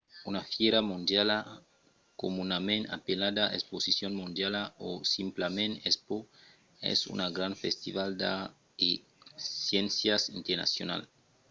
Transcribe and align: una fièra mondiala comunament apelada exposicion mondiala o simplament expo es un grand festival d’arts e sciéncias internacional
una 0.29 0.41
fièra 0.51 0.79
mondiala 0.91 1.37
comunament 2.21 2.83
apelada 2.97 3.53
exposicion 3.57 4.11
mondiala 4.21 4.61
o 4.87 4.89
simplament 5.15 5.73
expo 5.89 6.15
es 6.91 6.99
un 7.13 7.19
grand 7.35 7.55
festival 7.63 8.09
d’arts 8.21 8.55
e 8.87 8.89
sciéncias 9.63 10.23
internacional 10.39 11.01